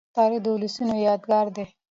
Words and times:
تاریخ 0.15 0.39
د 0.43 0.47
ولسونو 0.55 0.95
یادګار 1.07 1.45
دی. 1.55 1.65